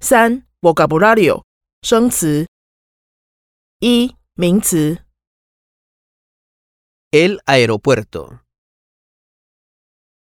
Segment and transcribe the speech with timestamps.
[0.00, 1.44] 三 vocabulario
[1.82, 2.46] 生词。
[3.80, 5.04] 一名词
[7.12, 8.42] El aeropuerto.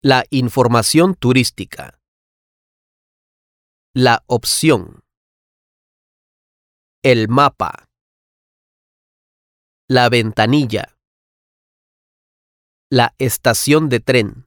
[0.02, 1.98] La información turística.
[3.94, 5.00] La opción.
[7.02, 7.88] El mapa.
[9.88, 10.96] La ventanilla.
[12.90, 14.46] La estación de tren.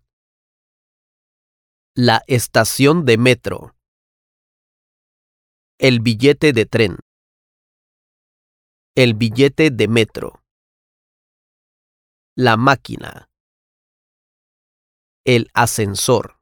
[1.95, 3.75] La estación de metro.
[5.79, 6.98] El billete de tren.
[8.95, 10.44] El billete de metro.
[12.35, 13.30] La máquina.
[15.26, 16.40] El ascensor.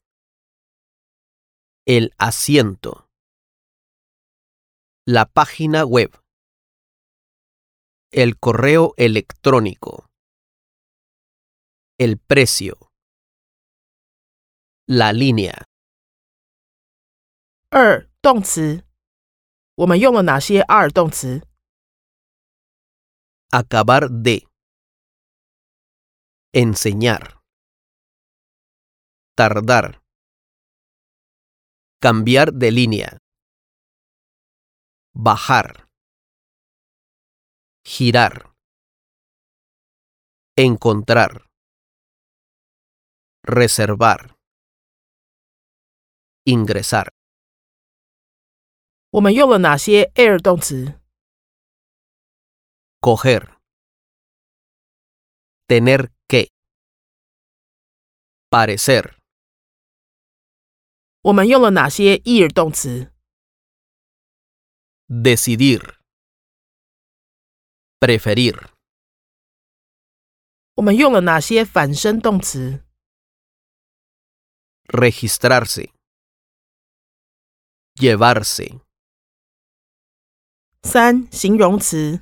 [1.85, 3.07] El asiento.
[5.05, 6.11] La página web.
[8.11, 10.09] El correo electrónico.
[11.97, 12.77] El precio.
[14.87, 15.69] La línea.
[17.71, 18.83] 二动词，
[19.75, 21.41] 我们用了哪些 are 动词？
[23.51, 24.47] Acabar de.
[26.53, 27.41] Enseñar.
[29.35, 30.01] Tardar.
[32.01, 33.17] Cambiar de línea.
[35.13, 35.87] Bajar.
[37.83, 38.53] Girar.
[40.55, 41.47] Encontrar.
[43.43, 44.35] Reservar.
[46.45, 47.09] Ingresar.
[49.14, 51.00] 我们用了哪些 air 动词
[53.00, 53.60] ？Coger.
[55.68, 56.50] Tener que.
[58.50, 59.14] Parecer.
[61.20, 63.12] 我们用了哪些 ear 动词
[65.06, 65.94] ？Decidir.
[68.00, 68.68] Preferir.
[70.74, 72.84] 我们用了哪些反身动词
[74.88, 75.92] ？Registrarse.
[77.94, 78.83] Llevarse.
[80.83, 82.21] 三形容词，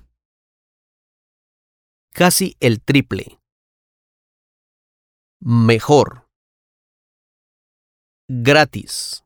[2.13, 3.39] Casi el triple.
[5.39, 6.27] Mejor.
[8.27, 9.23] Gratis.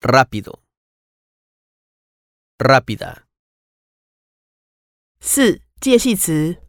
[0.00, 0.62] Rápido.
[2.58, 3.26] Rápida.
[5.20, 6.62] 四介系词，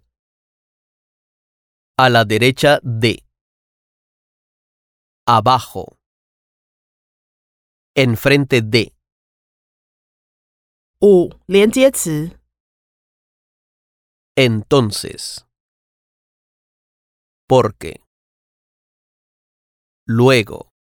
[1.96, 3.24] A la derecha de.
[5.26, 6.00] Abajo.
[7.96, 8.96] Enfrente de.
[11.02, 12.40] 五连接词，
[14.36, 15.46] Entonces.
[17.48, 18.02] Porque.
[20.06, 20.72] Luego.